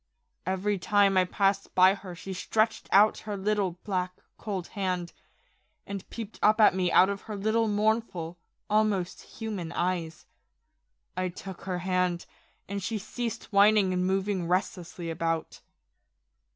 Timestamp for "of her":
7.09-7.35